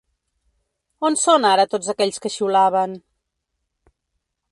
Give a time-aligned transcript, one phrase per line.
[1.09, 2.97] On són ara tots aquells que xiulaven?